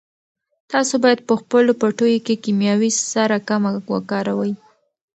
[0.71, 4.53] تاسو باید په خپلو پټیو کې کیمیاوي سره کمه وکاروئ.